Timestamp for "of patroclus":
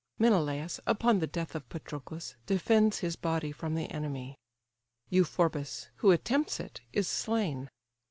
1.53-2.35